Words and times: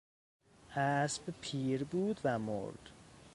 اسب 0.75 1.23
پیر 1.41 1.83
بود 1.83 2.21
و 2.23 2.39
مرد. 2.39 2.89